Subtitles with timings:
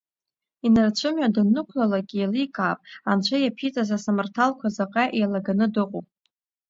[0.65, 6.03] Инарцәымҩа даннықәалалак еиликаап анцәа иаԥиҵаз асамарҭалқәа заҟа еилаганы дыҟоу.